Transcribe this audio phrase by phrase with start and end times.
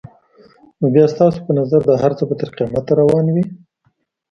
[0.79, 3.43] نو بیا ستا په نظر دا هر څه به تر قیامته روان وي؟